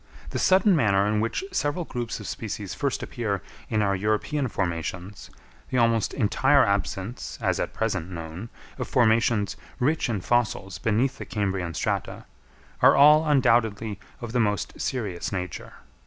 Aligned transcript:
The 0.31 0.39
sudden 0.39 0.75
manner 0.75 1.05
in 1.05 1.19
which 1.19 1.43
several 1.51 1.85
groups 1.85 2.19
of 2.19 2.25
species 2.25 2.73
first 2.73 3.03
appear 3.03 3.43
in 3.69 3.83
our 3.83 3.95
European 3.95 4.47
formations, 4.47 5.29
the 5.69 5.77
almost 5.77 6.11
entire 6.15 6.65
absence, 6.65 7.37
as 7.39 7.59
at 7.59 7.71
present 7.75 8.09
known, 8.09 8.49
of 8.79 8.87
formations 8.87 9.55
rich 9.79 10.09
in 10.09 10.19
fossils 10.21 10.79
beneath 10.79 11.19
the 11.19 11.25
Cambrian 11.27 11.75
strata, 11.75 12.25
are 12.81 12.95
all 12.95 13.27
undoubtedly 13.27 13.99
of 14.21 14.31
the 14.31 14.39
most 14.39 14.81
serious 14.81 15.31
nature. 15.31 15.73